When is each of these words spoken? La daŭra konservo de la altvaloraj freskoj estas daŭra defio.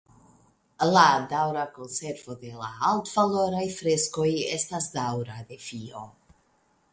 La 0.93 1.03
daŭra 1.33 1.65
konservo 1.75 2.37
de 2.45 2.49
la 2.61 2.69
altvaloraj 2.93 3.67
freskoj 3.75 4.27
estas 4.57 4.89
daŭra 4.97 5.37
defio. 5.53 6.03